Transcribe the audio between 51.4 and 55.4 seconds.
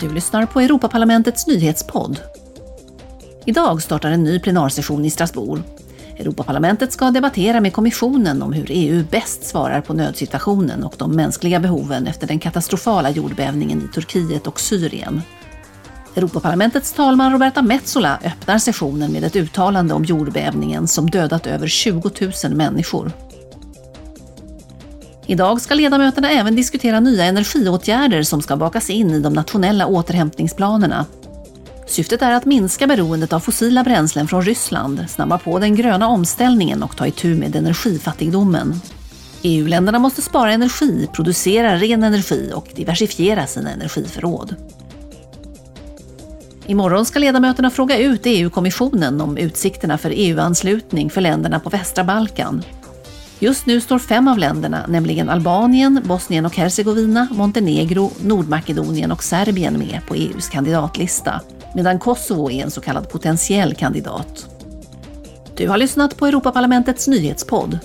på västra Balkan. Just nu står fem av länderna, nämligen